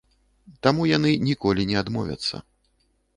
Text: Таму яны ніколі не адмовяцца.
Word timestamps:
Таму 0.67 0.87
яны 0.91 1.11
ніколі 1.27 1.65
не 1.73 1.77
адмовяцца. 1.83 2.35